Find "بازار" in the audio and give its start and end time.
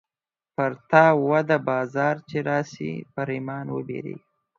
1.69-2.15